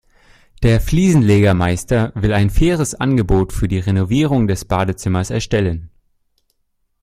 Der 0.63 0.81
Fliesenlegermeister 0.81 2.11
will 2.15 2.33
ein 2.33 2.49
faires 2.49 2.95
Angebot 2.95 3.53
für 3.53 3.67
die 3.67 3.77
Renovierung 3.77 4.47
des 4.47 4.65
Badezimmers 4.65 5.29
erstellen. 5.29 5.91